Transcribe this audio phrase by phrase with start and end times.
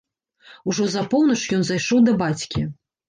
[0.71, 2.65] Ужо за поўнач ён зайшоў да бацькі.